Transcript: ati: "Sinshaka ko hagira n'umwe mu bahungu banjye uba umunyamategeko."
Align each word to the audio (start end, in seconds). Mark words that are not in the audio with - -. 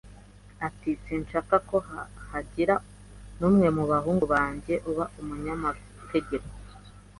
ati: 0.67 0.89
"Sinshaka 1.03 1.55
ko 1.69 1.77
hagira 2.31 2.75
n'umwe 3.39 3.67
mu 3.77 3.83
bahungu 3.91 4.25
banjye 4.33 4.75
uba 4.89 5.05
umunyamategeko." 5.19 6.49